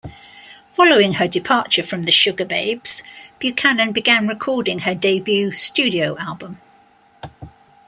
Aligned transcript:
Following 0.71 1.13
her 1.13 1.27
departure 1.27 1.83
from 1.83 2.05
the 2.05 2.11
Sugababes, 2.11 3.03
Buchanan 3.37 3.91
began 3.91 4.27
recording 4.27 4.79
her 4.79 4.95
debut 4.95 5.51
studio 5.51 6.17
album. 6.17 6.59